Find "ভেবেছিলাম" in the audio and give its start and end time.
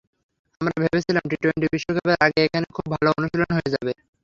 0.83-1.23